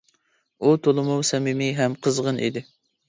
[0.61, 2.65] ئۇ تولىمۇ سەمىمىي ھەم قىزغىن ئىدى.